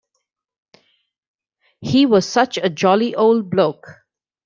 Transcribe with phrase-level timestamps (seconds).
[1.79, 3.85] He was such a jolly old bloke.